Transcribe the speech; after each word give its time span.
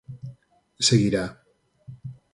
Seguirá. 0.87 1.25